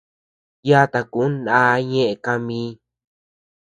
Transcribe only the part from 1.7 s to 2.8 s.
ñeʼe káa mi.